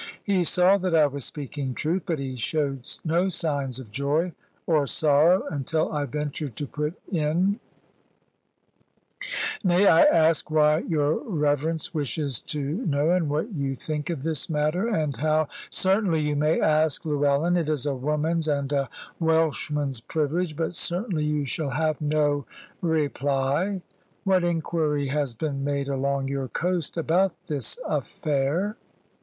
He 0.23 0.43
saw 0.43 0.79
that 0.79 0.95
I 0.95 1.05
was 1.05 1.25
speaking 1.25 1.75
truth; 1.75 2.05
but 2.07 2.17
he 2.17 2.35
showed 2.35 2.89
no 3.05 3.29
signs 3.29 3.77
of 3.77 3.91
joy 3.91 4.31
or 4.65 4.87
sorrow, 4.87 5.43
until 5.51 5.91
I 5.91 6.05
ventured 6.05 6.55
to 6.55 6.65
put 6.65 6.95
in 7.11 7.59
"May 9.63 9.85
I 9.85 10.01
ask 10.05 10.49
why 10.49 10.79
your 10.79 11.17
reverence 11.29 11.93
wishes 11.93 12.39
to 12.39 12.59
know, 12.59 13.11
and 13.11 13.29
what 13.29 13.53
you 13.53 13.75
think 13.75 14.09
of 14.09 14.23
this 14.23 14.49
matter, 14.49 14.87
and 14.87 15.17
how" 15.17 15.47
"Certainly 15.69 16.21
you 16.21 16.35
may 16.35 16.59
ask, 16.59 17.05
Llewellyn; 17.05 17.55
it 17.55 17.69
is 17.69 17.85
a 17.85 17.93
woman's 17.93 18.47
and 18.47 18.71
a 18.73 18.89
Welshman's 19.19 20.01
privilege; 20.01 20.55
but 20.55 20.73
certainly 20.73 21.25
you 21.25 21.45
shall 21.45 21.69
have 21.69 22.01
no 22.01 22.47
reply. 22.81 23.83
What 24.23 24.43
inquiry 24.43 25.09
has 25.09 25.35
been 25.35 25.63
made 25.63 25.87
along 25.87 26.27
your 26.27 26.47
coast 26.47 26.97
about 26.97 27.35
this 27.45 27.77
affair?" 27.87 28.77